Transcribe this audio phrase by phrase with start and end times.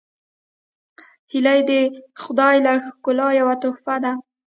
[1.31, 1.71] هیلۍ د
[2.21, 4.11] خدای له ښکلاوو یوه تحفه ده